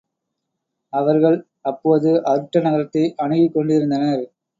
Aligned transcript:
அவர்கள் 0.93 1.37
அப்போது 1.61 2.11
அருட்ட 2.25 2.61
நகரத்தை 2.61 3.03
அணுகிக் 3.17 3.53
கொண்டிருந்தனர். 3.53 4.23